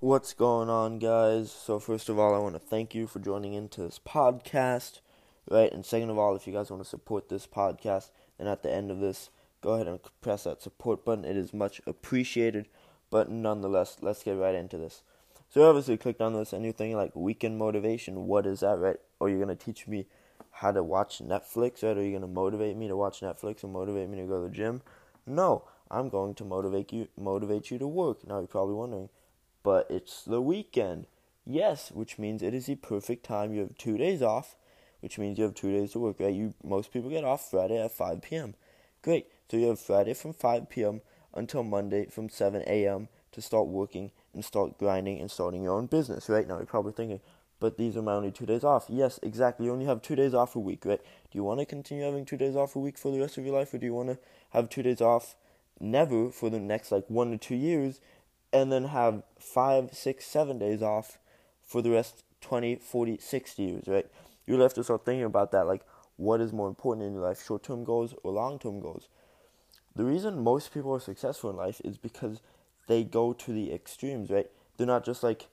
What's 0.00 0.32
going 0.32 0.70
on, 0.70 1.00
guys? 1.00 1.50
So, 1.50 1.80
first 1.80 2.08
of 2.08 2.20
all, 2.20 2.32
I 2.32 2.38
want 2.38 2.54
to 2.54 2.60
thank 2.60 2.94
you 2.94 3.08
for 3.08 3.18
joining 3.18 3.54
into 3.54 3.80
this 3.80 3.98
podcast, 3.98 5.00
right? 5.50 5.72
And 5.72 5.84
second 5.84 6.08
of 6.08 6.16
all, 6.16 6.36
if 6.36 6.46
you 6.46 6.52
guys 6.52 6.70
want 6.70 6.84
to 6.84 6.88
support 6.88 7.28
this 7.28 7.48
podcast, 7.48 8.10
then 8.38 8.46
at 8.46 8.62
the 8.62 8.72
end 8.72 8.92
of 8.92 9.00
this, 9.00 9.30
go 9.60 9.72
ahead 9.72 9.88
and 9.88 9.98
press 10.20 10.44
that 10.44 10.62
support 10.62 11.04
button. 11.04 11.24
It 11.24 11.36
is 11.36 11.52
much 11.52 11.80
appreciated, 11.84 12.68
but 13.10 13.28
nonetheless, 13.28 13.96
let's 14.00 14.22
get 14.22 14.36
right 14.36 14.54
into 14.54 14.78
this. 14.78 15.02
So, 15.48 15.68
obviously, 15.68 15.96
clicked 15.96 16.20
on 16.20 16.32
this 16.32 16.52
and 16.52 16.62
you're 16.62 16.72
thinking, 16.72 16.96
like, 16.96 17.16
weekend 17.16 17.58
motivation, 17.58 18.28
what 18.28 18.46
is 18.46 18.60
that, 18.60 18.78
right? 18.78 18.98
Or 19.18 19.28
you're 19.28 19.44
going 19.44 19.56
to 19.58 19.64
teach 19.64 19.88
me 19.88 20.06
how 20.52 20.70
to 20.70 20.84
watch 20.84 21.18
Netflix, 21.18 21.82
right? 21.82 21.98
Are 21.98 22.04
you 22.04 22.10
going 22.10 22.22
to 22.22 22.28
motivate 22.28 22.76
me 22.76 22.86
to 22.86 22.96
watch 22.96 23.20
Netflix 23.20 23.64
or 23.64 23.66
motivate 23.66 24.08
me 24.08 24.18
to 24.18 24.28
go 24.28 24.40
to 24.40 24.48
the 24.48 24.54
gym? 24.54 24.80
No, 25.26 25.64
I'm 25.90 26.08
going 26.08 26.36
to 26.36 26.44
motivate 26.44 26.92
you, 26.92 27.08
motivate 27.16 27.72
you 27.72 27.78
to 27.78 27.88
work. 27.88 28.24
Now, 28.24 28.38
you're 28.38 28.46
probably 28.46 28.76
wondering, 28.76 29.08
but 29.62 29.86
it's 29.90 30.22
the 30.24 30.40
weekend. 30.40 31.06
Yes, 31.46 31.90
which 31.90 32.18
means 32.18 32.42
it 32.42 32.54
is 32.54 32.66
the 32.66 32.74
perfect 32.74 33.24
time. 33.24 33.52
You 33.54 33.60
have 33.60 33.78
two 33.78 33.96
days 33.96 34.22
off, 34.22 34.56
which 35.00 35.18
means 35.18 35.38
you 35.38 35.44
have 35.44 35.54
two 35.54 35.72
days 35.72 35.92
to 35.92 35.98
work. 35.98 36.20
Right? 36.20 36.34
You 36.34 36.54
most 36.62 36.92
people 36.92 37.10
get 37.10 37.24
off 37.24 37.50
Friday 37.50 37.82
at 37.82 37.92
5 37.92 38.22
p.m. 38.22 38.54
Great. 39.02 39.26
So 39.50 39.56
you 39.56 39.68
have 39.68 39.80
Friday 39.80 40.14
from 40.14 40.34
5 40.34 40.68
p.m. 40.68 41.00
until 41.34 41.62
Monday 41.62 42.06
from 42.06 42.28
7 42.28 42.62
a.m. 42.66 43.08
to 43.32 43.40
start 43.40 43.66
working 43.66 44.10
and 44.34 44.44
start 44.44 44.78
grinding 44.78 45.20
and 45.20 45.30
starting 45.30 45.62
your 45.62 45.74
own 45.74 45.86
business. 45.86 46.28
Right 46.28 46.46
now, 46.46 46.56
you're 46.56 46.66
probably 46.66 46.92
thinking, 46.92 47.20
but 47.60 47.78
these 47.78 47.96
are 47.96 48.02
my 48.02 48.12
only 48.12 48.30
two 48.30 48.46
days 48.46 48.64
off. 48.64 48.86
Yes, 48.88 49.18
exactly. 49.22 49.66
You 49.66 49.72
only 49.72 49.86
have 49.86 50.02
two 50.02 50.16
days 50.16 50.34
off 50.34 50.54
a 50.54 50.60
week, 50.60 50.84
right? 50.84 51.00
Do 51.00 51.38
you 51.38 51.44
want 51.44 51.60
to 51.60 51.66
continue 51.66 52.04
having 52.04 52.26
two 52.26 52.36
days 52.36 52.56
off 52.56 52.76
a 52.76 52.78
week 52.78 52.98
for 52.98 53.10
the 53.10 53.20
rest 53.20 53.38
of 53.38 53.44
your 53.46 53.54
life, 53.58 53.72
or 53.72 53.78
do 53.78 53.86
you 53.86 53.94
want 53.94 54.10
to 54.10 54.18
have 54.50 54.68
two 54.68 54.82
days 54.82 55.00
off 55.00 55.34
never 55.80 56.30
for 56.30 56.50
the 56.50 56.60
next 56.60 56.90
like 56.90 57.04
one 57.08 57.30
to 57.30 57.38
two 57.38 57.54
years 57.54 58.00
and 58.52 58.72
then 58.72 58.84
have 58.84 59.22
five, 59.38 59.90
six, 59.92 60.26
seven 60.26 60.58
days 60.58 60.82
off 60.82 61.18
for 61.62 61.82
the 61.82 61.90
rest 61.90 62.22
20, 62.40 62.76
40, 62.76 63.18
60 63.18 63.62
years, 63.62 63.84
right? 63.86 64.06
You'll 64.46 64.62
have 64.62 64.74
to 64.74 64.84
start 64.84 65.04
thinking 65.04 65.24
about 65.24 65.52
that, 65.52 65.66
like 65.66 65.82
what 66.16 66.40
is 66.40 66.52
more 66.52 66.68
important 66.68 67.06
in 67.06 67.14
your 67.14 67.22
life, 67.22 67.44
short 67.44 67.62
term 67.62 67.84
goals 67.84 68.14
or 68.22 68.32
long 68.32 68.58
term 68.58 68.80
goals. 68.80 69.08
The 69.94 70.04
reason 70.04 70.42
most 70.42 70.72
people 70.72 70.94
are 70.94 71.00
successful 71.00 71.50
in 71.50 71.56
life 71.56 71.80
is 71.84 71.98
because 71.98 72.40
they 72.86 73.04
go 73.04 73.32
to 73.32 73.52
the 73.52 73.72
extremes, 73.72 74.30
right? 74.30 74.46
They're 74.76 74.86
not 74.86 75.04
just 75.04 75.22
like, 75.22 75.46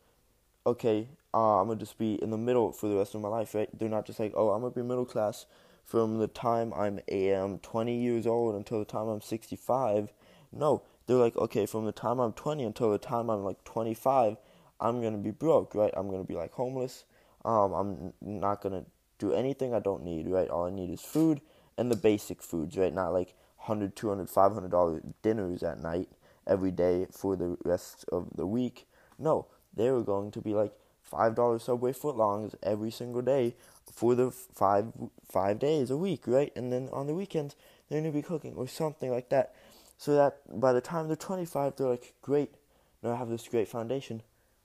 okay, 0.65 1.07
uh, 1.33 1.59
I'm 1.59 1.67
gonna 1.67 1.79
just 1.79 1.97
be 1.97 2.15
in 2.21 2.29
the 2.29 2.37
middle 2.37 2.71
for 2.71 2.87
the 2.87 2.95
rest 2.95 3.15
of 3.15 3.21
my 3.21 3.27
life, 3.27 3.53
right? 3.53 3.69
They're 3.77 3.89
not 3.89 4.05
just 4.05 4.19
like, 4.19 4.33
oh, 4.35 4.51
I'm 4.51 4.61
gonna 4.61 4.73
be 4.73 4.81
middle 4.81 5.05
class 5.05 5.45
from 5.83 6.17
the 6.17 6.27
time 6.27 6.73
I'm 6.73 6.99
am 7.07 7.59
20 7.59 7.99
years 7.99 8.25
old 8.25 8.55
until 8.55 8.79
the 8.79 8.85
time 8.85 9.07
I'm 9.07 9.21
65. 9.21 10.11
No, 10.51 10.83
they're 11.07 11.17
like, 11.17 11.35
okay, 11.37 11.65
from 11.65 11.85
the 11.85 11.91
time 11.91 12.19
I'm 12.19 12.33
20 12.33 12.63
until 12.63 12.91
the 12.91 12.97
time 12.97 13.29
I'm 13.29 13.43
like 13.43 13.63
25, 13.63 14.37
I'm 14.79 15.01
gonna 15.01 15.17
be 15.17 15.31
broke, 15.31 15.75
right? 15.75 15.93
I'm 15.95 16.09
gonna 16.09 16.23
be 16.23 16.35
like 16.35 16.53
homeless. 16.53 17.05
Um, 17.43 17.73
I'm 17.73 18.13
not 18.21 18.61
gonna 18.61 18.85
do 19.19 19.33
anything 19.33 19.73
I 19.73 19.79
don't 19.79 20.03
need, 20.03 20.27
right? 20.27 20.49
All 20.49 20.65
I 20.65 20.71
need 20.71 20.89
is 20.89 21.01
food 21.01 21.41
and 21.77 21.91
the 21.91 21.95
basic 21.95 22.41
foods, 22.41 22.77
right? 22.77 22.93
Not 22.93 23.13
like 23.13 23.35
100, 23.57 23.95
200, 23.95 24.29
500 24.29 24.71
dollar 24.71 25.01
dinners 25.21 25.63
at 25.63 25.79
night 25.79 26.09
every 26.47 26.71
day 26.71 27.07
for 27.11 27.35
the 27.35 27.57
rest 27.63 28.05
of 28.11 28.29
the 28.35 28.45
week. 28.45 28.87
No, 29.17 29.47
they 29.73 29.91
were 29.91 30.03
going 30.03 30.31
to 30.31 30.41
be 30.41 30.53
like 30.53 30.73
five 31.01 31.35
dollar 31.35 31.59
Subway 31.59 31.93
footlongs 31.93 32.55
every 32.63 32.91
single 32.91 33.21
day 33.21 33.55
for 33.91 34.15
the 34.15 34.31
five 34.31 34.91
five 35.29 35.59
days 35.59 35.91
a 35.91 35.97
week, 35.97 36.23
right? 36.27 36.51
And 36.55 36.71
then 36.73 36.89
on 36.91 37.07
the 37.07 37.13
weekends 37.13 37.55
they're 37.89 38.01
gonna 38.01 38.11
be 38.11 38.21
cooking 38.21 38.55
or 38.55 38.67
something 38.67 39.11
like 39.11 39.29
that 39.29 39.53
so 39.97 40.15
that 40.15 40.39
by 40.59 40.73
the 40.73 40.81
time 40.81 41.07
they're 41.07 41.15
25, 41.15 41.75
they're 41.75 41.87
like, 41.87 42.13
great, 42.21 42.55
now 43.01 43.13
I 43.13 43.15
have 43.15 43.29
this 43.29 43.47
great 43.47 43.67
foundation. 43.67 44.21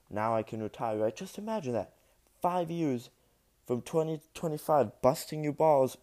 Now 0.09 0.35
I 0.35 0.43
can 0.43 0.61
retire, 0.61 0.97
right? 0.97 1.15
Just 1.15 1.37
imagine 1.37 1.73
that. 1.73 1.93
Five 2.41 2.69
years 2.69 3.09
from 3.65 3.81
20 3.81 4.17
to 4.17 4.23
25, 4.33 5.01
busting 5.01 5.43
your 5.43 5.53
balls 5.53 5.97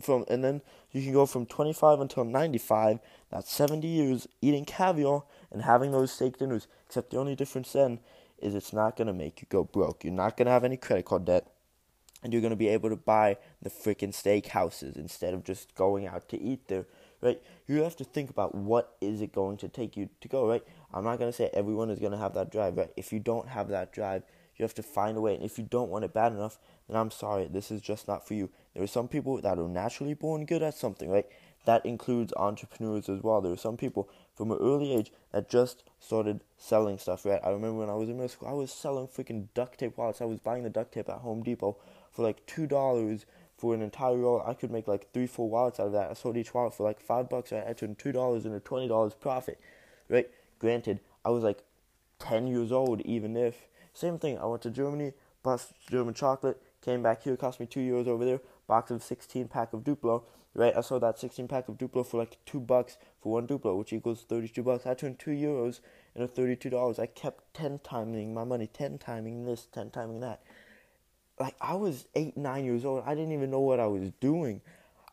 from, 0.00 0.24
and 0.28 0.44
then 0.44 0.62
you 0.92 1.02
can 1.02 1.12
go 1.12 1.26
from 1.26 1.46
25 1.46 2.00
until 2.00 2.24
95. 2.24 3.00
That's 3.30 3.50
70 3.50 3.86
years 3.86 4.28
eating 4.40 4.64
caviar 4.64 5.24
and 5.50 5.62
having 5.62 5.92
those 5.92 6.12
steak 6.12 6.38
dinners. 6.38 6.68
Except 6.86 7.10
the 7.10 7.18
only 7.18 7.34
difference 7.34 7.72
then 7.72 8.00
is 8.38 8.54
it's 8.54 8.72
not 8.72 8.96
going 8.96 9.06
to 9.06 9.12
make 9.12 9.40
you 9.40 9.46
go 9.50 9.64
broke. 9.64 10.04
You're 10.04 10.12
not 10.12 10.36
going 10.36 10.46
to 10.46 10.52
have 10.52 10.64
any 10.64 10.76
credit 10.76 11.06
card 11.06 11.24
debt. 11.24 11.46
And 12.22 12.32
you're 12.32 12.42
going 12.42 12.50
to 12.50 12.56
be 12.56 12.68
able 12.68 12.88
to 12.90 12.96
buy 12.96 13.38
the 13.60 13.70
freaking 13.70 14.14
steak 14.14 14.48
houses 14.48 14.96
instead 14.96 15.34
of 15.34 15.42
just 15.42 15.74
going 15.74 16.06
out 16.06 16.28
to 16.28 16.40
eat 16.40 16.68
there 16.68 16.86
right? 17.22 17.40
You 17.66 17.82
have 17.82 17.96
to 17.96 18.04
think 18.04 18.28
about 18.28 18.54
what 18.54 18.96
is 19.00 19.20
it 19.20 19.32
going 19.32 19.56
to 19.58 19.68
take 19.68 19.96
you 19.96 20.10
to 20.20 20.28
go, 20.28 20.46
right? 20.46 20.62
I'm 20.92 21.04
not 21.04 21.18
gonna 21.18 21.32
say 21.32 21.48
everyone 21.54 21.88
is 21.90 21.98
gonna 21.98 22.18
have 22.18 22.34
that 22.34 22.50
drive, 22.50 22.76
right? 22.76 22.90
If 22.96 23.12
you 23.12 23.20
don't 23.20 23.48
have 23.48 23.68
that 23.68 23.92
drive, 23.92 24.24
you 24.56 24.64
have 24.64 24.74
to 24.74 24.82
find 24.82 25.16
a 25.16 25.20
way. 25.20 25.34
And 25.34 25.44
if 25.44 25.58
you 25.58 25.64
don't 25.64 25.88
want 25.90 26.04
it 26.04 26.12
bad 26.12 26.32
enough, 26.32 26.58
then 26.88 26.96
I'm 26.96 27.10
sorry, 27.10 27.48
this 27.48 27.70
is 27.70 27.80
just 27.80 28.06
not 28.06 28.26
for 28.26 28.34
you. 28.34 28.50
There 28.74 28.82
are 28.82 28.88
some 28.88 29.08
people 29.08 29.40
that 29.40 29.58
are 29.58 29.68
naturally 29.68 30.14
born 30.14 30.44
good 30.44 30.62
at 30.62 30.74
something, 30.74 31.10
right? 31.10 31.26
That 31.64 31.86
includes 31.86 32.32
entrepreneurs 32.36 33.08
as 33.08 33.22
well. 33.22 33.40
There 33.40 33.52
are 33.52 33.56
some 33.56 33.76
people 33.76 34.08
from 34.34 34.50
an 34.50 34.58
early 34.60 34.92
age 34.92 35.12
that 35.32 35.48
just 35.48 35.84
started 36.00 36.40
selling 36.58 36.98
stuff, 36.98 37.24
right? 37.24 37.40
I 37.42 37.50
remember 37.50 37.78
when 37.78 37.90
I 37.90 37.94
was 37.94 38.08
in 38.08 38.16
middle 38.16 38.28
school, 38.28 38.48
I 38.48 38.52
was 38.52 38.72
selling 38.72 39.06
freaking 39.06 39.46
duct 39.54 39.78
tape 39.78 39.96
wallets. 39.96 40.20
I 40.20 40.24
was 40.24 40.40
buying 40.40 40.64
the 40.64 40.70
duct 40.70 40.92
tape 40.92 41.08
at 41.08 41.18
Home 41.18 41.42
Depot 41.42 41.76
for 42.10 42.22
like 42.22 42.44
two 42.46 42.66
dollars 42.66 43.24
for 43.62 43.76
an 43.76 43.80
entire 43.80 44.16
roll, 44.16 44.42
I 44.44 44.54
could 44.54 44.72
make 44.72 44.88
like 44.88 45.12
three, 45.12 45.28
four 45.28 45.48
wallets 45.48 45.78
out 45.78 45.86
of 45.86 45.92
that. 45.92 46.10
I 46.10 46.14
sold 46.14 46.36
each 46.36 46.52
wallet 46.52 46.74
for 46.74 46.82
like 46.82 46.98
five 46.98 47.30
bucks. 47.30 47.52
I 47.52 47.72
turned 47.74 47.96
two 47.96 48.10
dollars 48.10 48.44
into 48.44 48.58
twenty 48.58 48.88
dollars 48.88 49.14
profit, 49.14 49.60
right? 50.08 50.28
Granted, 50.58 50.98
I 51.24 51.30
was 51.30 51.44
like 51.44 51.62
ten 52.18 52.48
years 52.48 52.72
old, 52.72 53.02
even 53.02 53.36
if 53.36 53.68
same 53.94 54.18
thing. 54.18 54.36
I 54.36 54.46
went 54.46 54.62
to 54.62 54.70
Germany, 54.70 55.12
bought 55.44 55.64
German 55.88 56.12
chocolate, 56.12 56.60
came 56.84 57.04
back 57.04 57.22
here, 57.22 57.36
cost 57.36 57.60
me 57.60 57.66
two 57.66 57.78
euros 57.78 58.08
over 58.08 58.24
there. 58.24 58.40
Box 58.66 58.90
of 58.90 59.00
sixteen 59.00 59.46
pack 59.46 59.72
of 59.72 59.84
Duplo, 59.84 60.24
right? 60.54 60.76
I 60.76 60.80
sold 60.80 61.04
that 61.04 61.20
sixteen 61.20 61.46
pack 61.46 61.68
of 61.68 61.78
Duplo 61.78 62.04
for 62.04 62.16
like 62.16 62.38
two 62.44 62.58
bucks 62.58 62.96
for 63.22 63.32
one 63.32 63.46
Duplo, 63.46 63.78
which 63.78 63.92
equals 63.92 64.24
thirty-two 64.28 64.64
bucks. 64.64 64.86
I 64.86 64.94
turned 64.94 65.20
two 65.20 65.30
euros 65.30 65.78
into 66.16 66.26
thirty-two 66.26 66.70
dollars. 66.70 66.98
I 66.98 67.06
kept 67.06 67.54
ten 67.54 67.78
timing 67.84 68.34
my 68.34 68.42
money, 68.42 68.66
ten 68.66 68.98
timing 68.98 69.44
this, 69.44 69.68
ten 69.70 69.90
timing 69.90 70.18
that 70.18 70.42
like 71.38 71.54
I 71.60 71.74
was 71.74 72.06
eight, 72.14 72.36
nine 72.36 72.64
years 72.64 72.84
old. 72.84 73.02
I 73.06 73.14
didn't 73.14 73.32
even 73.32 73.50
know 73.50 73.60
what 73.60 73.80
I 73.80 73.86
was 73.86 74.10
doing. 74.20 74.60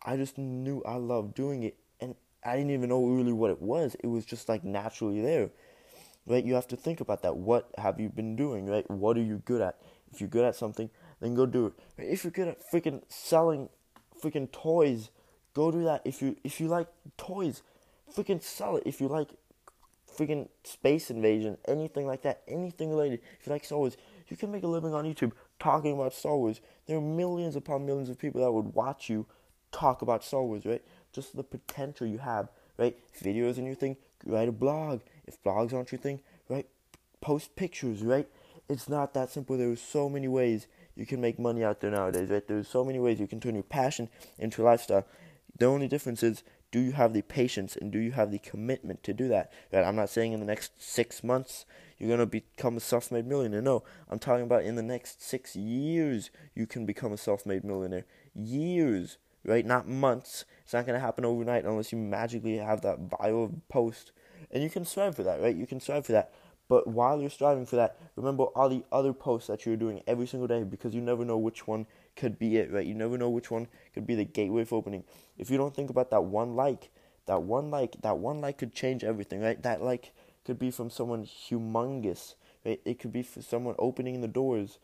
I 0.06 0.18
just 0.18 0.38
knew 0.38 0.81
I 0.85 0.96
loved 0.96 1.35
doing 1.35 1.63
it, 1.63 1.78
and 2.00 2.16
I 2.44 2.56
didn't 2.56 2.72
even 2.72 2.90
know 2.90 3.06
really 3.06 3.34
what 3.34 3.52
it 3.52 3.62
was. 3.62 3.96
It 4.00 4.07
was 4.07 4.25
just 4.25 4.47
like 4.47 4.63
naturally 4.63 5.22
there, 5.22 5.50
right? 6.25 6.44
You 6.44 6.56
have 6.56 6.68
to 6.69 6.75
think 6.75 7.02
about 7.02 7.22
that. 7.24 7.35
What 7.35 7.69
have 7.78 8.00
you 8.00 8.09
been 8.09 8.35
doing, 8.35 8.68
right? 8.68 8.90
What 8.90 9.18
are 9.18 9.24
you 9.24 9.41
good 9.46 9.62
at? 9.62 9.78
If 10.12 10.22
you're 10.22 10.30
good 10.30 10.46
at 10.46 10.56
something, 10.56 10.90
then 11.19 11.35
go 11.35 11.46
do 11.46 11.68
it. 11.68 11.74
If 11.97 12.24
you're 12.24 12.31
good 12.31 12.47
at 12.47 12.59
freaking 12.72 13.01
selling, 13.09 13.69
freaking 14.22 14.51
toys, 14.51 15.09
go 15.53 15.72
do 15.72 15.84
that. 15.84 16.01
If 16.06 16.22
you 16.22 16.38
if 16.44 16.59
you 16.59 16.68
like 16.68 16.88
toys, 17.18 17.62
freaking 18.16 18.41
sell 18.41 18.78
it. 18.78 18.84
If 18.86 19.01
you 19.01 19.07
like 19.07 19.30
freaking 20.19 20.50
space 20.63 21.09
invasion, 21.09 21.57
anything 21.68 22.06
like 22.06 22.24
that, 22.24 22.41
anything 22.47 22.90
related. 22.90 23.22
If 23.40 23.47
you 23.47 23.53
like 23.53 23.63
Star 23.63 23.80
you 24.30 24.38
can 24.38 24.52
make 24.52 24.64
a 24.64 24.68
living 24.68 24.94
on 24.94 25.06
YouTube 25.06 25.32
talking 25.60 25.94
about 25.94 26.14
Star 26.14 26.38
Wars. 26.38 26.62
There 26.88 26.98
are 26.98 27.02
millions 27.02 27.56
upon 27.56 27.86
millions 27.86 28.10
of 28.10 28.20
people 28.20 28.42
that 28.42 28.52
would 28.52 28.74
watch 28.74 29.10
you 29.10 29.26
talk 29.72 30.02
about 30.02 30.24
Star 30.24 30.44
Wars, 30.44 30.66
right? 30.66 30.84
Just 31.12 31.36
the 31.36 31.44
potential 31.44 32.08
you 32.08 32.20
have, 32.20 32.50
right? 32.78 32.98
Videos 33.22 33.58
and 33.58 33.66
your 33.66 33.76
thing, 33.76 33.98
write 34.26 34.48
a 34.48 34.54
blog. 34.54 35.02
If 35.26 35.42
blogs 35.44 35.74
aren't 35.74 35.92
your 35.92 36.00
thing, 36.00 36.22
right? 36.48 36.68
Post 37.22 37.56
pictures, 37.56 38.02
right? 38.02 38.28
It's 38.68 38.88
not 38.88 39.14
that 39.16 39.32
simple. 39.32 39.58
There 39.58 39.72
are 39.72 39.76
so 39.76 40.10
many 40.10 40.28
ways 40.28 40.68
you 40.96 41.06
can 41.06 41.22
make 41.22 41.40
money 41.40 41.64
out 41.64 41.82
there 41.82 41.92
nowadays, 41.92 42.30
right? 42.30 42.48
There's 42.48 42.68
so 42.68 42.84
many 42.84 43.00
ways 43.00 43.20
you 43.20 43.28
can 43.28 43.40
turn 43.40 43.56
your 43.56 43.64
passion 43.64 44.10
into 44.38 44.62
a 44.62 44.66
lifestyle. 44.66 45.06
The 45.58 45.66
only 45.66 45.88
difference 45.88 46.24
is 46.24 46.44
do 46.72 46.80
you 46.80 46.91
have 46.91 47.13
the 47.13 47.22
patience 47.22 47.75
and 47.75 47.91
do 47.91 48.00
you 48.00 48.12
have 48.12 48.31
the 48.31 48.40
commitment 48.40 49.03
to 49.03 49.13
do 49.13 49.28
that? 49.28 49.52
Right? 49.72 49.84
I'm 49.84 49.96
not 49.96 50.09
saying 50.09 50.34
in 50.34 50.40
the 50.40 50.46
next 50.46 50.81
six 50.81 51.24
months 51.24 51.66
you're 51.97 52.09
to 52.19 52.25
become 52.25 52.77
a 52.77 52.80
self 52.80 53.12
made 53.12 53.27
millionaire. 53.27 53.62
No, 53.62 53.83
I'm 54.10 54.19
talking 54.19 54.44
about 54.44 54.63
in 54.63 54.75
the 54.75 54.83
next 54.83 55.21
six 55.21 55.56
years 55.56 56.30
you 56.56 56.66
can 56.66 56.86
become 56.86 57.12
a 57.12 57.18
self 57.18 57.45
made 57.45 57.63
millionaire. 57.63 58.06
Years, 58.33 59.18
right? 59.44 59.66
Not 59.66 59.88
months. 59.88 60.45
It's 60.63 60.74
not 60.74 60.86
to 61.00 61.06
happen 61.06 61.25
overnight 61.25 61.66
unless 61.66 61.92
you 61.92 61.98
magically 61.98 62.57
have 62.57 62.81
that 62.81 63.10
viral 63.10 63.62
post. 63.69 64.12
And 64.51 64.63
you 64.63 64.69
can 64.69 64.86
strive 64.86 65.15
for 65.15 65.24
that, 65.24 65.42
right? 65.42 65.56
You 65.56 65.68
can 65.68 65.80
strive 65.80 66.06
for 66.06 66.13
that. 66.13 66.33
But 66.69 66.88
while 66.88 67.19
you're 67.19 67.30
striving 67.31 67.66
for 67.66 67.75
that, 67.77 67.98
remember 68.16 68.44
all 68.45 68.69
the 68.69 68.86
other 68.92 69.12
posts 69.12 69.48
that 69.48 69.66
you're 69.66 69.75
doing 69.75 70.04
every 70.07 70.27
single 70.27 70.48
day 70.48 70.63
because 70.63 70.95
you 70.95 71.01
never 71.01 71.25
know 71.25 71.38
which 71.38 71.68
one 71.68 71.88
could 72.16 72.39
be 72.39 72.57
it, 72.57 72.71
right? 72.71 72.86
You 72.86 72.94
never 72.94 73.18
know 73.18 73.30
which 73.30 73.51
one 73.51 73.68
could 73.94 74.07
be 74.07 74.16
the 74.16 74.24
gateway 74.24 74.63
for 74.66 74.75
opening. 74.75 75.04
If 75.38 75.50
you 75.50 75.57
don't 75.57 75.75
think 75.75 75.89
about 75.89 76.12
that 76.12 76.24
one 76.24 76.56
like, 76.56 76.92
that 77.25 77.42
one 77.44 77.71
like, 77.71 78.01
that 78.01 78.19
one 78.19 78.39
like 78.39 78.60
could 78.60 78.74
change 78.74 79.04
everything, 79.04 79.42
right? 79.42 79.62
That 79.63 79.81
like 79.81 80.13
could 80.45 80.60
be 80.60 80.71
from 80.71 80.89
someone 80.92 81.25
humongous, 81.25 82.36
right? 82.66 82.80
It 82.86 83.00
could 83.00 83.12
be 83.12 83.24
for 83.24 83.42
someone 83.42 83.75
opening 83.80 84.22
the 84.22 84.27
doors. 84.27 84.77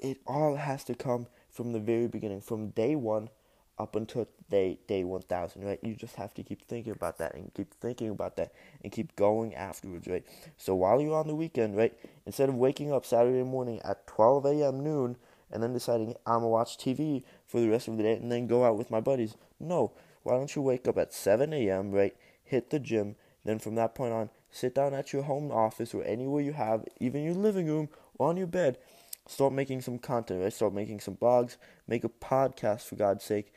It 0.00 0.20
all 0.26 0.56
has 0.56 0.84
to 0.84 0.94
come 0.94 1.26
from 1.50 1.72
the 1.72 1.80
very 1.80 2.08
beginning, 2.08 2.40
from 2.40 2.70
day 2.70 2.96
one 2.96 3.30
up 3.78 3.96
until 3.96 4.26
day 4.50 4.78
day 4.86 5.04
1000 5.04 5.64
right? 5.64 5.78
You 5.82 5.94
just 5.94 6.16
have 6.16 6.32
to 6.34 6.42
keep 6.42 6.66
thinking 6.66 6.92
about 6.92 7.18
that 7.18 7.34
and 7.34 7.52
keep 7.54 7.74
thinking 7.74 8.10
about 8.10 8.36
that 8.36 8.52
and 8.82 8.92
keep 8.92 9.14
going 9.16 9.54
afterwards 9.54 10.06
right? 10.06 10.24
So 10.56 10.74
while 10.74 11.00
you're 11.00 11.18
on 11.18 11.26
the 11.26 11.34
weekend 11.34 11.76
right 11.76 11.92
instead 12.24 12.48
of 12.48 12.54
waking 12.54 12.92
up 12.92 13.04
saturday 13.04 13.42
morning 13.42 13.80
at 13.84 14.06
12 14.06 14.46
a.m 14.46 14.82
noon 14.82 15.16
and 15.50 15.62
then 15.62 15.72
deciding 15.72 16.14
i'm 16.26 16.40
gonna 16.40 16.48
watch 16.48 16.76
tv 16.76 17.22
for 17.46 17.60
the 17.60 17.68
rest 17.68 17.88
of 17.88 17.96
the 17.96 18.02
day 18.02 18.14
and 18.14 18.30
then 18.30 18.46
go 18.46 18.64
out 18.64 18.76
with 18.76 18.90
my 18.90 19.00
buddies 19.00 19.36
no. 19.58 19.92
Why 20.22 20.34
don't 20.34 20.54
you 20.54 20.62
wake 20.62 20.88
up 20.88 20.98
at 20.98 21.12
7 21.14 21.52
a.m 21.52 21.92
right 21.92 22.16
hit 22.42 22.70
the 22.70 22.78
gym 22.78 23.16
then 23.44 23.58
from 23.58 23.76
that 23.76 23.94
point 23.94 24.12
on 24.12 24.30
sit 24.50 24.74
down 24.74 24.92
at 24.94 25.12
your 25.12 25.22
home 25.22 25.52
office 25.52 25.94
or 25.94 26.02
anywhere 26.04 26.42
you 26.42 26.52
have 26.52 26.84
even 27.00 27.22
your 27.22 27.34
living 27.34 27.66
room 27.66 27.88
or 28.18 28.28
on 28.28 28.36
your 28.36 28.46
bed 28.46 28.78
start 29.26 29.52
making 29.52 29.80
some 29.80 29.98
content 29.98 30.42
right 30.42 30.52
start 30.52 30.72
making 30.72 31.00
some 31.00 31.16
blogs 31.16 31.56
make 31.86 32.04
a 32.04 32.08
podcast 32.08 32.82
for 32.82 32.96
god's 32.96 33.24
sake 33.24 33.52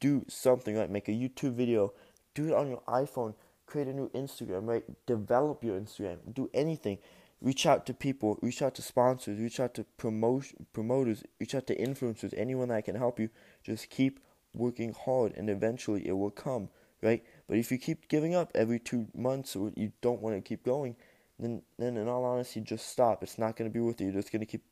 do 0.00 0.24
something, 0.28 0.76
right? 0.76 0.90
Make 0.90 1.08
a 1.08 1.12
YouTube 1.12 1.54
video, 1.54 1.92
do 2.34 2.48
it 2.48 2.54
on 2.54 2.68
your 2.68 2.82
iPhone, 2.88 3.34
create 3.66 3.88
a 3.88 3.92
new 3.92 4.10
Instagram, 4.10 4.66
right? 4.66 4.84
Develop 5.06 5.64
your 5.64 5.80
Instagram, 5.80 6.18
do 6.32 6.50
anything. 6.54 6.98
Reach 7.40 7.66
out 7.66 7.84
to 7.86 7.94
people, 7.94 8.38
reach 8.42 8.62
out 8.62 8.74
to 8.76 8.82
sponsors, 8.82 9.38
reach 9.38 9.60
out 9.60 9.74
to 9.74 9.84
promotion 9.96 10.66
promoters, 10.72 11.24
reach 11.40 11.54
out 11.54 11.66
to 11.66 11.76
influencers, 11.76 12.32
anyone 12.36 12.68
that 12.68 12.84
can 12.84 12.96
help 12.96 13.20
you. 13.20 13.28
Just 13.62 13.90
keep 13.90 14.20
working 14.54 14.92
hard 14.92 15.32
and 15.36 15.50
eventually 15.50 16.06
it 16.06 16.12
will 16.12 16.30
come, 16.30 16.68
right? 17.02 17.22
But 17.48 17.58
if 17.58 17.70
you 17.70 17.78
keep 17.78 18.08
giving 18.08 18.34
up 18.34 18.50
every 18.54 18.78
two 18.78 19.08
months 19.14 19.56
or 19.56 19.72
you 19.76 19.92
don't 20.00 20.22
want 20.22 20.36
to 20.36 20.40
keep 20.40 20.64
going, 20.64 20.96
then 21.38 21.62
then 21.78 21.96
in 21.96 22.08
all 22.08 22.24
honesty, 22.24 22.60
just 22.60 22.88
stop. 22.88 23.22
It's 23.22 23.38
not 23.38 23.56
going 23.56 23.68
to 23.68 23.74
be 23.74 23.80
worth 23.80 24.00
it. 24.00 24.04
You're 24.04 24.12
just 24.12 24.30
going 24.30 24.40
to 24.40 24.46
keep 24.46 24.62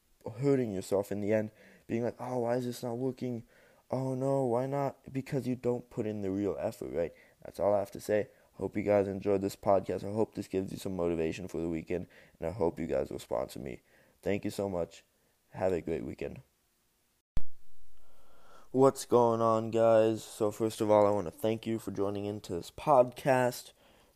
hurting 0.40 0.72
yourself 0.72 1.12
in 1.12 1.20
the 1.20 1.32
end, 1.32 1.50
being 1.86 2.04
like, 2.04 2.16
oh, 2.19 2.40
why 2.40 2.56
is 2.56 2.64
this 2.64 2.82
not 2.82 2.98
working? 2.98 3.44
oh 3.92 4.14
no, 4.14 4.44
why 4.44 4.66
not? 4.66 4.96
Because 5.12 5.46
you 5.46 5.54
don't 5.54 5.88
put 5.90 6.06
in 6.06 6.22
the 6.22 6.30
real 6.30 6.56
effort, 6.58 6.90
right? 6.92 7.12
That's 7.44 7.60
all 7.60 7.74
I 7.74 7.78
have 7.78 7.90
to 7.92 8.00
say. 8.00 8.28
Hope 8.54 8.76
you 8.76 8.82
guys 8.82 9.06
enjoyed 9.06 9.42
this 9.42 9.56
podcast. 9.56 10.04
I 10.04 10.12
hope 10.12 10.34
this 10.34 10.48
gives 10.48 10.72
you 10.72 10.78
some 10.78 10.96
motivation 10.96 11.46
for 11.46 11.60
the 11.60 11.69
weekend, 11.69 12.06
and 12.40 12.48
I 12.48 12.52
hope 12.52 12.80
you 12.80 12.86
guys 12.86 13.10
will 13.10 13.19
sponsor 13.19 13.58
me. 13.58 13.82
Thank 14.22 14.44
you 14.44 14.50
so 14.50 14.69
much. 14.69 15.04
Have 15.50 15.72
a 15.72 15.80
great 15.80 16.04
weekend. 16.04 16.40
What's 18.70 19.04
going 19.04 19.42
on, 19.42 19.70
guys? 19.70 20.24
So, 20.24 20.50
first 20.50 20.80
of 20.80 20.90
all, 20.90 21.06
I 21.06 21.10
want 21.10 21.26
to 21.26 21.30
thank 21.30 21.66
you 21.66 21.78
for 21.78 21.90
joining 21.90 22.24
into 22.24 22.54
this 22.54 22.70
podcast, 22.70 23.72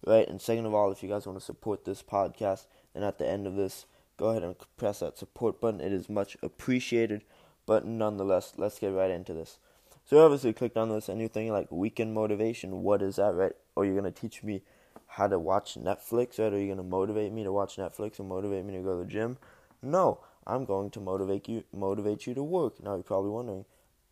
right? 0.07 0.27
And 0.27 0.41
second 0.41 0.65
of 0.65 0.73
all, 0.73 0.91
if 0.91 1.03
you 1.03 1.11
guys 1.11 1.27
want 1.27 1.39
to 1.39 1.45
support 1.45 1.85
this 1.85 2.03
podcast, 2.03 2.67
then 2.95 3.03
at 3.03 3.19
the 3.19 3.29
end 3.29 3.47
of 3.47 3.57
this, 3.57 3.85
go 4.17 4.29
ahead 4.29 4.43
and 4.43 4.57
press 4.77 5.01
that 5.01 5.19
support 5.19 5.61
button. 5.61 5.81
It 5.81 5.93
is 5.93 6.09
much 6.09 6.37
appreciated. 6.43 7.23
But 7.67 7.85
nonetheless, 7.85 8.53
let's 8.57 8.79
get 8.79 8.93
right 8.93 9.11
into 9.11 9.35
this. 9.35 9.59
So 10.05 10.25
obviously 10.25 10.53
clicked 10.53 10.77
on 10.77 10.89
this 10.89 11.09
and 11.09 11.19
you're 11.19 11.29
thinking 11.29 11.53
like 11.53 11.71
weekend 11.73 12.15
motivation, 12.15 12.83
what 12.83 13.03
is 13.03 13.17
that, 13.17 13.35
right? 13.35 13.53
Or 13.75 13.85
you're 13.85 13.97
gonna 13.97 14.13
teach 14.13 14.45
me 14.45 14.63
how 15.09 15.27
to 15.27 15.39
watch 15.39 15.75
Netflix, 15.75 16.39
right? 16.39 16.53
Or 16.53 16.59
you're 16.59 16.75
gonna 16.75 16.89
motivate 16.89 17.33
me 17.33 17.43
to 17.43 17.51
watch 17.51 17.77
Netflix 17.77 18.21
and 18.21 18.29
motivate 18.29 18.65
me 18.65 18.75
to 18.75 18.83
go 18.83 18.97
to 18.97 19.05
the 19.05 19.11
gym? 19.11 19.37
No, 19.83 20.21
I'm 20.47 20.65
going 20.65 20.91
to 20.91 21.01
motivate 21.01 21.49
you 21.49 21.65
motivate 21.73 22.27
you 22.27 22.35
to 22.35 22.43
work. 22.43 22.83
Now 22.83 22.95
you're 22.95 23.03
probably 23.03 23.31
wondering, 23.31 23.65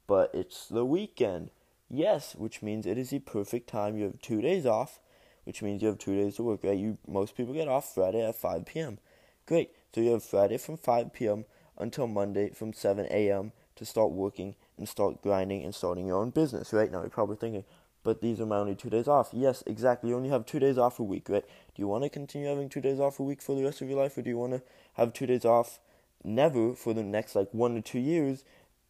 but 0.08 0.34
it's 0.34 0.66
the 0.66 0.84
weekend. 0.84 1.50
Yes, 1.88 2.34
which 2.34 2.60
means 2.60 2.86
it 2.86 2.98
is 2.98 3.10
the 3.10 3.20
perfect 3.20 3.68
time. 3.68 3.96
You 3.96 4.04
have 4.04 4.20
two 4.20 4.40
days 4.40 4.66
off, 4.66 4.98
which 5.44 5.62
means 5.62 5.80
you 5.80 5.88
have 5.88 5.98
two 5.98 6.16
days 6.16 6.36
to 6.36 6.42
work, 6.42 6.64
right? 6.64 6.76
You 6.76 6.98
most 7.06 7.36
people 7.36 7.54
get 7.54 7.68
off 7.68 7.94
Friday 7.94 8.26
at 8.26 8.34
five 8.34 8.66
PM. 8.66 8.98
Great. 9.46 9.70
So 9.94 10.00
you 10.00 10.10
have 10.10 10.24
Friday 10.24 10.56
from 10.56 10.76
five 10.76 11.12
PM 11.12 11.44
until 11.78 12.08
Monday 12.08 12.50
from 12.50 12.72
7 12.72 13.06
a.m. 13.10 13.52
to 13.76 13.84
start 13.84 14.10
working 14.10 14.56
and 14.76 14.88
start 14.88 15.22
grinding 15.22 15.62
and 15.62 15.72
starting 15.72 16.08
your 16.08 16.20
own 16.20 16.30
business, 16.30 16.72
right? 16.72 16.90
Now 16.90 17.02
you're 17.02 17.10
probably 17.10 17.36
thinking, 17.36 17.62
but 18.02 18.20
these 18.20 18.40
are 18.40 18.46
my 18.46 18.56
only 18.56 18.74
two 18.74 18.90
days 18.90 19.06
off. 19.06 19.28
Yes, 19.32 19.62
exactly. 19.68 20.10
You 20.10 20.16
only 20.16 20.30
have 20.30 20.46
two 20.46 20.58
days 20.58 20.78
off 20.78 20.98
a 20.98 21.04
week, 21.04 21.28
right? 21.28 21.44
Do 21.44 21.80
you 21.80 21.86
want 21.86 22.02
to 22.02 22.10
continue 22.10 22.48
having 22.48 22.68
two 22.68 22.80
days 22.80 22.98
off 22.98 23.20
a 23.20 23.22
week 23.22 23.40
for 23.40 23.54
the 23.54 23.62
rest 23.62 23.82
of 23.82 23.88
your 23.88 24.02
life, 24.02 24.18
or 24.18 24.22
do 24.22 24.30
you 24.30 24.36
want 24.36 24.54
to 24.54 24.62
have 24.94 25.12
two 25.12 25.26
days 25.26 25.44
off 25.44 25.78
never 26.24 26.74
for 26.74 26.92
the 26.92 27.04
next 27.04 27.36
like 27.36 27.48
one 27.52 27.76
to 27.76 27.80
two 27.80 28.00
years 28.00 28.42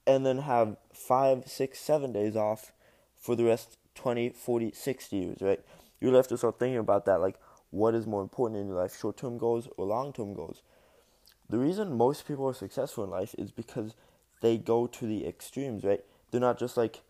and 0.06 0.24
then 0.24 0.38
have 0.38 0.78
five, 0.94 1.46
six, 1.46 1.80
seven 1.80 2.12
days 2.12 2.34
off 2.34 2.72
for 3.14 3.36
the 3.36 3.44
rest 3.44 3.76
20, 3.94 4.30
40, 4.30 4.72
60 4.72 5.16
years, 5.16 5.42
right? 5.42 5.60
You'll 6.00 6.16
have 6.16 6.28
to 6.28 6.38
start 6.38 6.58
thinking 6.58 6.78
about 6.78 7.04
that. 7.04 7.20
Like, 7.20 7.36
what 7.70 7.94
is 7.94 8.06
more 8.06 8.22
important 8.22 8.58
in 8.58 8.68
your 8.68 8.76
life, 8.76 8.98
short 8.98 9.18
term 9.18 9.36
goals 9.36 9.68
or 9.76 9.84
long 9.84 10.10
term 10.10 10.32
goals? 10.32 10.62
The 11.54 11.60
reason 11.60 11.96
most 11.96 12.26
people 12.26 12.48
are 12.48 12.52
successful 12.52 13.04
in 13.04 13.10
life 13.10 13.32
is 13.38 13.52
because 13.52 13.94
they 14.40 14.58
go 14.58 14.88
to 14.88 15.06
the 15.06 15.24
extremes, 15.24 15.84
right? 15.84 16.00
They're 16.32 16.40
not 16.40 16.58
just 16.58 16.76
like, 16.76 17.02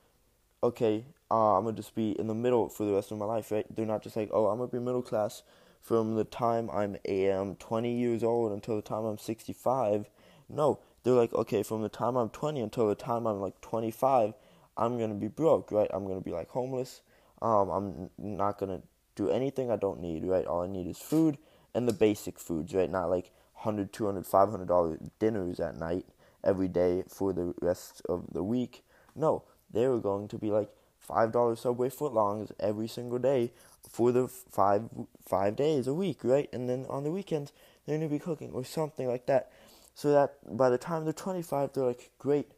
okay, 0.63 1.07
uh, 1.31 1.57
I'm 1.57 1.65
gonna 1.65 1.79
just 1.79 1.95
be 1.95 2.11
in 2.11 2.27
the 2.27 2.35
middle 2.35 2.69
for 2.69 2.85
the 2.85 2.93
rest 2.93 3.11
of 3.11 3.17
my 3.17 3.25
life, 3.25 3.51
right? 3.51 3.65
They're 3.75 3.87
not 3.87 4.03
just 4.03 4.17
like, 4.17 4.29
oh, 4.35 4.49
I'm 4.49 4.59
gonna 4.59 4.71
be 4.71 4.79
middle 4.81 5.01
class 5.01 5.45
from 5.81 6.17
the 6.17 6.25
time 6.25 6.69
I'm 6.71 6.99
am 7.07 7.55
20 7.55 7.99
years 7.99 8.23
old 8.23 8.53
until 8.53 8.77
the 8.77 8.83
time 8.83 9.07
I'm 9.07 9.17
65. 9.17 10.11
No, 10.51 10.79
they're 11.05 11.15
like, 11.15 11.33
okay, 11.33 11.63
from 11.63 11.81
the 11.81 11.89
time 11.89 12.15
I'm 12.15 12.29
20 12.29 12.61
until 12.61 12.87
the 12.87 12.95
time 12.95 13.27
I'm 13.27 13.41
like 13.41 13.59
25, 13.63 14.35
I'm 14.77 14.99
gonna 14.99 15.15
be 15.15 15.29
broke, 15.29 15.73
right? 15.73 15.89
I'm 15.91 16.07
gonna 16.07 16.21
be 16.21 16.33
like 16.33 16.51
homeless. 16.51 17.01
Um, 17.41 17.71
I'm 17.71 18.11
not 18.19 18.59
gonna 18.59 18.83
do 19.15 19.31
anything 19.31 19.71
I 19.71 19.77
don't 19.77 20.03
need, 20.03 20.27
right? 20.27 20.45
All 20.45 20.61
I 20.61 20.67
need 20.67 20.87
is 20.87 20.99
food 20.99 21.39
and 21.75 21.89
the 21.89 21.95
basic 21.95 22.39
foods, 22.39 22.75
right? 22.75 22.91
Not 22.91 23.09
like 23.09 23.31
100 23.65 23.93
200 23.93 24.27
500 24.27 24.69
dollar 24.69 24.99
dinners 25.19 25.61
at 25.61 25.77
night 25.77 26.07
every 26.43 26.69
day 26.69 27.05
for 27.09 27.33
the 27.33 27.55
rest 27.61 28.03
of 28.09 28.27
the 28.33 28.43
week. 28.43 28.85
No 29.15 29.45
they 29.75 29.89
were 29.89 30.01
going 30.01 30.29
to 30.29 30.39
be 30.39 30.51
like 30.51 30.71
five 30.99 31.33
dollar 31.33 31.57
subway 31.57 31.89
footlongs 31.91 32.53
every 32.61 32.89
single 32.89 33.19
day 33.19 33.53
for 33.89 34.13
the 34.13 34.29
five 34.29 34.85
five 35.27 35.57
days 35.57 35.87
a 35.87 35.95
week 35.95 36.21
right? 36.23 36.49
And 36.53 36.69
then 36.69 36.87
on 36.89 37.05
the 37.05 37.11
weekends 37.11 37.53
they're 37.85 37.99
going 37.99 38.09
to 38.09 38.15
be 38.15 38.19
cooking 38.19 38.53
or 38.53 38.65
something 38.65 39.09
like 39.09 39.27
that. 39.27 39.51
So 39.95 40.11
that 40.13 40.57
by 40.57 40.71
the 40.71 40.79
time 40.79 41.05
they're 41.05 41.13
25 41.13 41.73
they're 41.73 41.85
like 41.85 42.11
great 42.19 42.51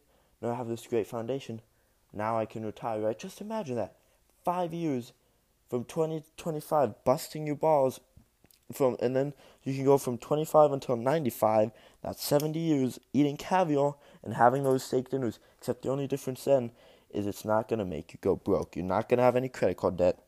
now 0.42 0.50
i 0.50 0.54
have 0.54 0.68
this 0.68 0.86
great 0.86 1.06
foundation. 1.06 1.60
Now 2.12 2.38
i 2.38 2.44
can 2.44 2.64
retire 2.64 3.00
right? 3.00 3.18
Just 3.18 3.40
imagine 3.40 3.76
that. 3.76 3.96
Five 4.44 4.72
years 4.72 5.12
from 5.68 5.84
20 5.84 6.20
to 6.20 6.26
25 6.36 7.04
busting 7.04 7.46
your 7.46 7.56
balls 7.56 8.00
from 8.72 8.96
and 9.00 9.14
then 9.14 9.32
you 9.62 9.74
can 9.74 9.84
go 9.84 9.98
from 9.98 10.18
25 10.18 10.72
until 10.72 10.96
95 10.96 11.70
that's 12.02 12.24
70 12.24 12.58
years 12.58 12.98
eating 13.12 13.36
caviar 13.36 13.94
and 14.22 14.34
having 14.34 14.64
those 14.64 14.84
steak 14.84 15.10
dinners. 15.10 15.38
Except 15.58 15.82
the 15.82 15.90
only 15.90 16.06
difference 16.06 16.44
then 16.44 16.72
is 17.10 17.26
it's 17.26 17.44
not 17.44 17.68
going 17.68 17.78
to 17.78 17.84
make 17.84 18.12
you 18.12 18.18
go 18.20 18.36
broke. 18.36 18.76
You're 18.76 18.84
not 18.84 19.08
going 19.08 19.18
to 19.18 19.24
have 19.24 19.36
any 19.36 19.48
credit 19.48 19.76
card 19.76 19.96
debt. 19.96 20.18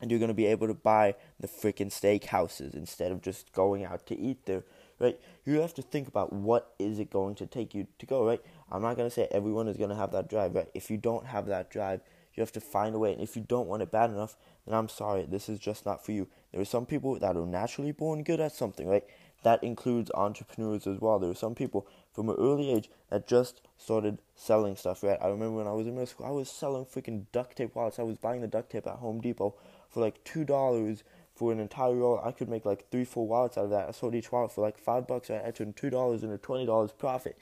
And 0.00 0.10
you're 0.10 0.18
going 0.18 0.28
to 0.28 0.34
be 0.34 0.46
able 0.46 0.66
to 0.66 0.74
buy 0.74 1.14
the 1.38 1.46
freaking 1.46 1.92
steak 1.92 2.24
houses 2.24 2.74
instead 2.74 3.12
of 3.12 3.22
just 3.22 3.52
going 3.52 3.84
out 3.84 4.06
to 4.06 4.18
eat 4.18 4.46
there 4.46 4.64
right? 4.98 5.18
You 5.44 5.60
have 5.60 5.74
to 5.74 5.82
think 5.82 6.06
about 6.06 6.32
what 6.32 6.74
is 6.78 7.00
it 7.00 7.10
going 7.10 7.34
to 7.36 7.46
take 7.46 7.74
you 7.74 7.88
to 7.98 8.06
go 8.06 8.24
right? 8.24 8.40
I'm 8.70 8.82
not 8.82 8.96
going 8.96 9.08
to 9.08 9.14
say 9.14 9.28
everyone 9.30 9.68
is 9.68 9.76
going 9.76 9.90
to 9.90 9.96
have 9.96 10.12
that 10.12 10.30
drive 10.30 10.54
right? 10.54 10.68
If 10.74 10.90
you 10.90 10.96
don't 10.96 11.26
have 11.26 11.46
that 11.46 11.70
drive 11.70 12.00
you 12.34 12.40
have 12.40 12.52
to 12.52 12.60
find 12.60 12.94
a 12.94 12.98
way. 12.98 13.12
And 13.12 13.20
if 13.20 13.36
you 13.36 13.42
don't 13.42 13.68
want 13.68 13.82
it 13.82 13.90
bad 13.90 14.10
enough, 14.10 14.36
then 14.66 14.74
I'm 14.74 14.88
sorry, 14.88 15.26
this 15.26 15.48
is 15.48 15.58
just 15.58 15.84
not 15.84 16.04
for 16.04 16.12
you. 16.12 16.28
There 16.52 16.60
are 16.60 16.66
some 16.66 16.86
people 16.86 17.18
that 17.18 17.36
are 17.36 17.46
naturally 17.46 17.92
born 17.92 18.22
good 18.22 18.40
at 18.40 18.52
something, 18.52 18.86
right? 18.86 19.04
That 19.42 19.64
includes 19.64 20.10
entrepreneurs 20.14 20.86
as 20.86 21.00
well. 21.00 21.18
There 21.18 21.30
are 21.30 21.34
some 21.34 21.54
people 21.54 21.86
from 22.12 22.28
an 22.28 22.36
early 22.38 22.70
age 22.70 22.88
that 23.10 23.26
just 23.26 23.60
started 23.76 24.18
selling 24.36 24.76
stuff, 24.76 25.02
right? 25.02 25.18
I 25.20 25.26
remember 25.28 25.56
when 25.56 25.66
I 25.66 25.72
was 25.72 25.86
in 25.86 25.94
middle 25.94 26.06
school, 26.06 26.26
I 26.26 26.30
was 26.30 26.48
selling 26.48 26.84
freaking 26.84 27.24
duct 27.32 27.56
tape 27.56 27.74
wallets. 27.74 27.98
I 27.98 28.04
was 28.04 28.18
buying 28.18 28.40
the 28.40 28.46
duct 28.46 28.70
tape 28.70 28.86
at 28.86 28.96
Home 28.96 29.20
Depot 29.20 29.54
for 29.90 30.00
like 30.00 30.22
two 30.22 30.44
dollars 30.44 31.02
for 31.34 31.50
an 31.50 31.58
entire 31.58 31.94
roll. 31.94 32.20
I 32.22 32.30
could 32.30 32.48
make 32.48 32.64
like 32.64 32.88
three, 32.90 33.04
four 33.04 33.26
wallets 33.26 33.58
out 33.58 33.64
of 33.64 33.70
that. 33.70 33.88
I 33.88 33.92
sold 33.92 34.14
each 34.14 34.30
wallet 34.30 34.52
for 34.52 34.60
like 34.60 34.78
five 34.78 35.08
bucks. 35.08 35.30
right? 35.30 35.42
I 35.44 35.50
turned 35.50 35.76
two 35.76 35.90
dollars 35.90 36.22
into 36.22 36.38
twenty 36.38 36.66
dollars 36.66 36.92
profit, 36.92 37.36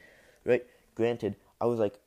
right? 0.45 0.65
Granted, 0.95 1.37
I 1.61 1.67
was 1.67 1.79
like 1.79 1.99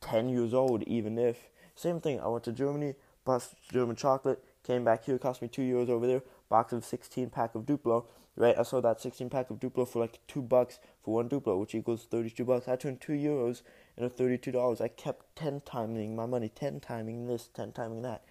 ten 0.00 0.28
years 0.28 0.52
old, 0.52 0.82
even 0.84 1.18
if 1.18 1.50
same 1.76 2.00
thing. 2.00 2.20
I 2.20 2.26
went 2.26 2.44
to 2.44 2.52
Germany, 2.52 2.94
bought 3.24 3.46
German 3.70 3.94
chocolate, 3.96 4.42
came 4.66 4.84
back 4.84 5.04
here, 5.04 5.18
cost 5.18 5.40
me 5.40 5.48
two 5.48 5.62
euros 5.62 5.88
over 5.88 6.06
there. 6.06 6.22
Box 6.48 6.72
of 6.72 6.84
16 6.84 7.30
pack 7.30 7.54
of 7.54 7.62
Duplo. 7.62 8.04
Right, 8.38 8.58
I 8.58 8.64
sold 8.64 8.84
that 8.84 9.00
16 9.00 9.30
pack 9.30 9.48
of 9.48 9.58
Duplo 9.58 9.88
for 9.88 10.00
like 10.00 10.18
two 10.28 10.42
bucks 10.42 10.78
for 11.02 11.14
one 11.14 11.28
Duplo, 11.28 11.58
which 11.58 11.74
equals 11.74 12.06
32 12.10 12.44
bucks. 12.44 12.68
I 12.68 12.76
turned 12.76 13.00
two 13.00 13.12
euros 13.12 13.62
into 13.96 14.10
32 14.10 14.52
dollars. 14.52 14.80
I 14.82 14.88
kept 14.88 15.34
10 15.36 15.62
timing 15.64 16.14
my 16.14 16.26
money, 16.26 16.50
10 16.50 16.80
timing 16.80 17.26
this, 17.28 17.48
10 17.54 17.72
timing 17.72 18.02
that. 18.02 18.24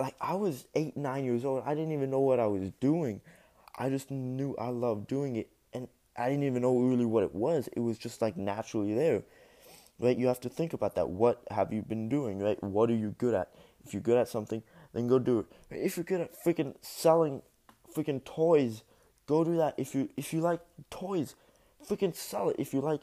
Like 0.00 0.16
I 0.20 0.34
was 0.34 0.66
eight, 0.74 0.96
nine 0.96 1.24
years 1.24 1.44
old. 1.44 1.62
I 1.64 1.74
didn't 1.74 1.92
even 1.92 2.10
know 2.10 2.20
what 2.20 2.40
I 2.40 2.46
was 2.46 2.72
doing. 2.80 3.20
I 3.78 3.88
just 3.88 4.10
knew 4.10 4.56
I 4.58 4.68
loved 4.68 5.06
doing 5.06 5.36
it, 5.36 5.48
and 5.72 5.86
I 6.16 6.28
didn't 6.28 6.44
even 6.44 6.62
know 6.62 6.76
really 6.76 7.06
what 7.06 7.22
it 7.22 7.34
was. 7.34 7.68
It 7.72 7.80
was 7.80 7.98
just 7.98 8.20
like 8.20 8.36
naturally 8.36 8.94
there 8.94 9.22
right? 9.98 10.16
You 10.16 10.26
have 10.26 10.40
to 10.40 10.48
think 10.48 10.72
about 10.72 10.96
that. 10.96 11.08
What 11.08 11.42
have 11.50 11.72
you 11.72 11.82
been 11.82 12.08
doing, 12.08 12.40
right? 12.40 12.62
What 12.62 12.90
are 12.90 12.96
you 12.96 13.14
good 13.18 13.34
at? 13.34 13.54
If 13.86 13.92
you're 13.92 14.02
good 14.02 14.18
at 14.18 14.28
something, 14.28 14.62
then 14.94 15.08
go 15.08 15.18
do 15.18 15.40
it. 15.40 15.46
If 15.70 15.96
you're 15.96 16.04
good 16.04 16.22
at 16.22 16.42
freaking 16.42 16.74
selling 16.80 17.42
freaking 17.94 18.24
toys, 18.24 18.82
go 19.26 19.44
do 19.44 19.56
that. 19.56 19.74
If 19.76 19.94
you 19.94 20.08
if 20.16 20.32
you 20.32 20.40
like 20.40 20.60
toys, 20.90 21.34
freaking 21.86 22.14
sell 22.14 22.48
it. 22.48 22.56
If 22.58 22.72
you 22.72 22.80
like 22.80 23.02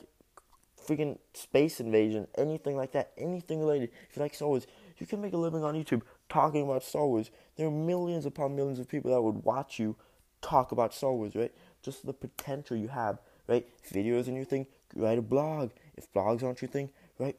freaking 0.87 1.19
space 1.33 1.79
invasion, 1.79 2.27
anything 2.37 2.75
like 2.75 2.91
that, 2.93 3.11
anything 3.17 3.59
related. 3.59 3.91
If 4.09 4.15
you 4.15 4.23
like 4.23 4.33
Star 4.33 4.47
Wars, 4.47 4.65
You 5.01 5.07
can 5.07 5.19
make 5.19 5.33
a 5.33 5.37
living 5.37 5.63
on 5.63 5.73
YouTube 5.73 6.03
talking 6.29 6.61
about 6.61 6.83
Star 6.83 7.07
Wars. 7.07 7.31
There 7.57 7.65
are 7.65 7.71
millions 7.71 8.27
upon 8.27 8.55
millions 8.55 8.77
of 8.77 8.87
people 8.87 9.09
that 9.11 9.21
would 9.21 9.43
watch 9.43 9.79
you 9.79 9.95
talk 10.43 10.71
about 10.71 10.93
Star 10.93 11.11
Wars, 11.11 11.35
right? 11.35 11.51
Just 11.81 12.05
the 12.05 12.13
potential 12.13 12.77
you 12.77 12.89
have, 12.89 13.17
right? 13.47 13.67
Videos 13.91 14.27
in 14.27 14.35
your 14.35 14.45
thing, 14.45 14.67
write 14.95 15.17
a 15.17 15.23
blog. 15.23 15.71
If 15.97 16.13
blogs 16.13 16.43
aren't 16.43 16.61
your 16.61 16.69
thing, 16.69 16.91
right? 17.17 17.35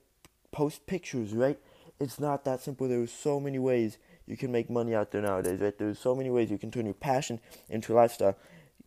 Post 0.51 0.87
pictures, 0.89 1.33
right? 1.33 1.57
It's 2.01 2.19
not 2.19 2.45
that 2.45 2.61
simple. 2.61 2.89
There 2.89 3.01
are 3.01 3.07
so 3.07 3.39
many 3.39 3.61
ways 3.61 3.97
you 4.27 4.37
can 4.37 4.53
make 4.53 4.71
money 4.71 4.95
out 4.95 5.11
there 5.11 5.23
nowadays, 5.23 5.61
right? 5.61 5.77
There's 5.77 5.99
so 5.99 6.15
many 6.15 6.31
ways 6.31 6.51
you 6.51 6.59
can 6.59 6.71
turn 6.71 6.87
your 6.87 6.95
passion 6.95 7.41
into 7.69 7.93
a 7.93 7.97
lifestyle. 7.97 8.37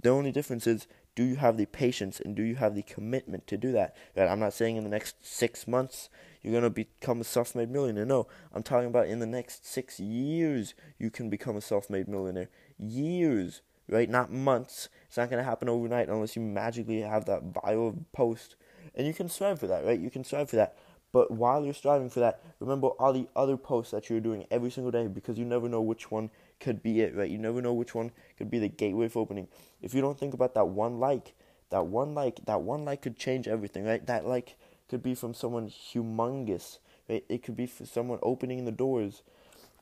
The 0.02 0.10
only 0.10 0.32
difference 0.32 0.68
is 0.68 0.88
do 1.16 1.24
you 1.24 1.38
have 1.38 1.58
the 1.58 1.66
patience 1.66 2.20
and 2.20 2.36
do 2.36 2.44
you 2.44 2.56
have 2.56 2.76
the 2.76 2.84
commitment 2.84 3.48
to 3.48 3.58
do 3.58 3.72
that? 3.72 3.96
Right? 4.16 4.28
I'm 4.28 4.40
not 4.40 4.54
saying 4.54 4.76
in 4.76 4.84
the 4.84 4.90
next 4.90 5.26
six 5.26 5.68
months 5.68 6.10
you're 6.42 6.54
gonna 6.54 6.70
become 6.70 7.22
a 7.22 7.24
self-made 7.24 7.72
millionaire. 7.72 8.06
No, 8.06 8.28
I'm 8.54 8.64
talking 8.64 8.88
about 8.88 9.08
in 9.08 9.20
the 9.20 9.26
next 9.26 9.66
six 9.66 10.00
years 10.00 10.76
you 11.00 11.10
can 11.10 11.30
become 11.30 11.56
a 11.56 11.62
self-made 11.62 12.08
millionaire. 12.08 12.50
Years, 12.78 13.62
right? 13.90 14.10
Not 14.10 14.32
months. 14.32 14.90
It's 15.08 15.18
not 15.18 15.30
gonna 15.30 15.44
happen 15.44 15.70
overnight 15.70 16.10
unless 16.10 16.36
you 16.36 16.42
magically 16.42 17.02
have 17.02 17.26
that 17.26 17.54
viral 17.54 18.04
post. 18.12 18.56
And 18.94 19.08
you 19.08 19.14
can 19.14 19.30
strive 19.30 19.60
for 19.60 19.68
that, 19.68 19.86
right? 19.86 20.00
You 20.00 20.10
can 20.10 20.24
strive 20.24 20.50
for 20.50 20.58
that. 20.58 20.78
But 21.16 21.32
while 21.32 21.64
you're 21.64 21.74
striving 21.74 22.10
for 22.10 22.20
that, 22.20 22.42
remember 22.60 22.88
all 22.88 23.14
the 23.14 23.30
other 23.38 23.56
posts 23.56 23.92
that 23.92 24.10
you're 24.10 24.20
doing 24.20 24.46
every 24.52 24.70
single 24.70 24.92
day 24.92 25.08
because 25.08 25.40
you 25.40 25.46
never 25.46 25.70
know 25.70 25.80
which 25.80 26.12
one 26.12 26.30
could 26.60 26.84
be 26.84 27.00
it, 27.00 27.16
right? 27.16 27.32
You 27.32 27.38
never 27.38 27.62
know 27.62 27.72
which 27.72 27.96
one 27.96 28.12
could 28.38 28.52
be 28.52 28.60
the 28.60 28.68
gateway 28.68 29.08
for 29.08 29.20
opening. 29.20 29.48
If 29.82 29.94
you 29.94 30.02
don't 30.02 30.20
think 30.20 30.34
about 30.34 30.56
that 30.56 30.68
one 30.68 31.00
like, 31.00 31.34
that 31.70 31.86
one 31.86 32.16
like, 32.16 32.44
that 32.48 32.64
one 32.64 32.84
like 32.84 33.02
could 33.02 33.18
change 33.18 33.48
everything, 33.48 33.86
right? 33.86 34.06
That 34.06 34.28
like 34.28 34.58
could 34.90 35.02
be 35.02 35.16
from 35.16 35.34
someone 35.34 35.70
humongous, 35.70 36.80
right? 37.08 37.24
It 37.30 37.44
could 37.44 37.56
be 37.56 37.66
for 37.66 37.86
someone 37.86 38.20
opening 38.22 38.66
the 38.66 38.74
doors. 38.74 39.22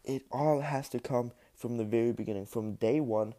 It 0.05 0.27
all 0.31 0.61
has 0.61 0.87
to 0.89 0.99
come 0.99 1.31
from 1.55 1.77
the 1.77 1.83
very 1.83 2.11
beginning, 2.11 2.45
from 2.45 2.75
day 2.75 2.99
one 2.99 3.33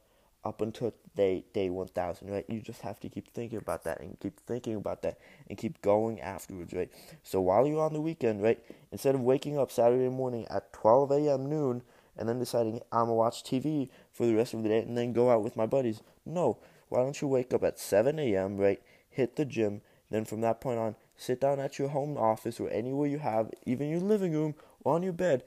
up 0.45 0.61
until 0.61 0.93
day 1.17 1.45
day 1.53 1.71
1000 1.71 2.31
right 2.31 2.45
you 2.49 2.61
just 2.61 2.83
have 2.83 3.01
to 3.01 3.09
keep 3.09 3.33
thinking 3.33 3.59
about 3.59 3.85
that 3.85 4.01
and 4.01 4.19
keep 4.21 4.39
thinking 4.41 4.75
about 4.75 5.03
that 5.03 5.19
and 5.49 5.59
keep 5.59 5.81
going 5.81 6.21
afterwards 6.21 6.73
right 6.73 6.91
so 7.23 7.41
while 7.41 7.67
you're 7.67 7.83
on 7.83 7.93
the 7.93 8.01
weekend 8.01 8.43
right 8.43 8.63
instead 8.93 9.15
of 9.15 9.21
waking 9.21 9.59
up 9.59 9.71
saturday 9.71 10.09
morning 10.09 10.47
at 10.51 10.73
12 10.73 11.11
a.m 11.13 11.49
noon 11.49 11.83
and 12.17 12.29
then 12.29 12.39
deciding 12.39 12.81
I'm 12.93 13.07
gonna 13.07 13.15
watch 13.15 13.43
TV 13.43 13.89
for 14.13 14.27
the 14.27 14.35
rest 14.35 14.55
of 14.55 14.63
the 14.63 14.69
day 14.69 14.81
and 14.81 14.97
then 14.97 15.13
go 15.13 15.31
out 15.31 15.43
with 15.43 15.57
my 15.57 15.67
buddies. 15.67 16.03
No, 16.25 16.59
why 16.89 17.01
don't 17.01 17.21
you 17.21 17.29
wake 17.29 17.53
up 17.53 17.65
at 17.65 17.79
7 17.79 18.19
a.m. 18.19 18.57
right, 18.57 18.81
hit 19.09 19.37
the 19.37 19.45
gym, 19.45 19.83
then 20.11 20.25
from 20.25 20.41
that 20.43 20.61
point 20.61 20.79
on, 20.79 20.97
sit 21.17 21.41
down 21.41 21.61
at 21.61 21.79
your 21.79 21.89
home 21.89 22.17
office 22.17 22.61
or 22.61 22.71
anywhere 22.71 23.09
you 23.09 23.19
have, 23.19 23.51
even 23.67 23.89
your 23.89 24.01
living 24.01 24.33
room 24.33 24.55
or 24.85 24.95
on 24.95 25.03
your 25.03 25.13
bed, 25.13 25.43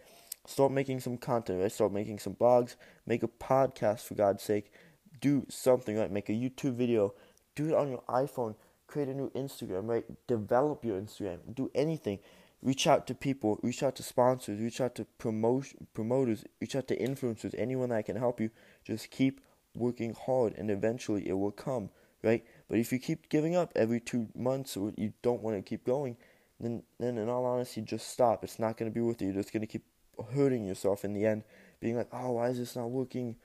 start 0.46 0.72
making 0.72 1.00
some 1.00 1.18
content, 1.18 1.62
right? 1.62 1.72
Start 1.72 1.92
making 1.92 2.20
some 2.20 2.36
blogs, 2.36 2.76
make 3.06 3.24
a 3.24 3.28
podcast 3.28 4.02
for 4.02 4.16
God's 4.16 4.44
sake, 4.44 4.72
do 5.20 5.46
something, 5.50 5.98
right? 5.98 6.12
Make 6.12 6.30
a 6.30 6.34
YouTube 6.34 6.76
video, 6.76 7.14
do 7.56 7.70
it 7.70 7.74
on 7.74 7.90
your 7.90 8.04
iPhone, 8.10 8.56
create 8.88 9.10
a 9.10 9.14
new 9.14 9.30
Instagram, 9.32 9.88
right? 9.88 10.06
Develop 10.28 10.84
your 10.86 11.00
Instagram, 11.00 11.40
do 11.54 11.72
anything 11.74 12.20
reach 12.62 12.88
out 12.88 13.08
to 13.08 13.16
people, 13.16 13.60
reach 13.62 13.84
out 13.84 13.96
to 13.96 14.04
sponsors, 14.04 14.60
reach 14.60 14.82
out 14.82 14.96
to 14.96 15.06
promotion 15.18 15.88
promoters, 15.94 16.44
reach 16.60 16.76
out 16.76 16.88
to 16.88 16.98
influencers, 16.98 17.54
anyone 17.58 17.90
that 17.90 18.06
can 18.06 18.16
help 18.16 18.40
you. 18.40 18.50
Just 18.84 19.12
keep 19.12 19.42
working 19.76 20.14
hard, 20.14 20.54
and 20.58 20.72
eventually 20.72 21.28
it 21.28 21.34
will 21.34 21.52
come, 21.52 21.90
right? 22.24 22.44
But 22.68 22.80
if 22.80 22.92
you 22.92 23.00
keep 23.00 23.30
giving 23.30 23.56
up 23.56 23.72
every 23.76 24.00
two 24.00 24.28
months, 24.36 24.76
or 24.76 24.92
you 24.98 25.14
don't 25.22 25.42
want 25.42 25.58
to 25.58 25.62
keep 25.62 25.86
going, 25.86 26.18
then 26.60 26.84
then 27.00 27.18
in 27.18 27.30
all 27.30 27.46
honesty, 27.46 27.82
just 27.82 28.10
stop. 28.10 28.44
It's 28.44 28.60
not 28.60 28.78
going 28.78 28.92
to 28.92 28.94
be 28.94 29.02
worth 29.02 29.22
it. 29.22 29.26
You're 29.26 29.34
just 29.36 29.54
going 29.54 29.62
to 29.62 29.68
keep 29.68 29.86
hurting 30.34 30.66
yourself 30.66 31.06
in 31.06 31.14
the 31.14 31.26
end, 31.26 31.44
being 31.80 31.96
like, 31.96 32.10
oh, 32.12 32.32
why 32.34 32.50
is 32.50 32.58
this 32.58 32.76
not 32.76 32.90
working? 32.90 33.36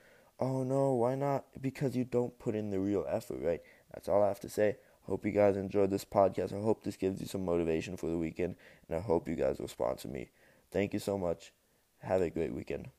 Oh 0.45 0.63
no, 0.63 0.95
why 0.95 1.15
not? 1.15 1.45
Because 1.61 1.95
you 1.95 2.03
don't 2.03 2.37
put 2.37 2.53
in 2.53 2.69
the 2.69 2.77
real 2.77 3.05
effort, 3.07 3.39
right? 3.41 3.61
That's 3.93 4.09
all 4.09 4.21
I 4.21 4.27
have 4.27 4.41
to 4.41 4.49
say. 4.49 4.75
Hope 5.03 5.25
you 5.25 5.31
guys 5.31 5.55
enjoyed 5.55 5.89
this 5.89 6.03
podcast. 6.03 6.51
I 6.51 6.61
hope 6.61 6.83
this 6.83 6.97
gives 6.97 7.21
you 7.21 7.27
some 7.27 7.45
motivation 7.45 7.95
for 7.95 8.09
the 8.09 8.17
weekend, 8.17 8.57
and 8.89 8.97
I 8.97 8.99
hope 8.99 9.29
you 9.29 9.35
guys 9.37 9.59
will 9.59 9.69
sponsor 9.69 10.09
me. 10.09 10.31
Thank 10.69 10.91
you 10.91 10.99
so 10.99 11.17
much. 11.17 11.53
Have 11.99 12.21
a 12.21 12.29
great 12.29 12.53
weekend. 12.53 12.89